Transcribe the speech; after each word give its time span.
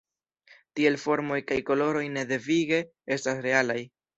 Tiel 0.79 0.97
formoj 1.03 1.37
kaj 1.51 1.59
koloroj 1.69 2.03
ne 2.17 2.27
devige 2.35 2.83
estas 3.19 3.47
realaj. 3.49 3.81